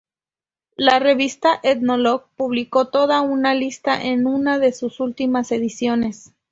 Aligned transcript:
La 0.77 0.97
revista 0.97 1.59
"Ethnologue" 1.61 2.23
publicó 2.35 2.87
toda 2.87 3.21
una 3.21 3.53
lista 3.53 4.01
en 4.03 4.25
una 4.25 4.57
de 4.57 4.73
sus 4.73 4.99
últimas 4.99 5.51
ediciones. 5.51 6.33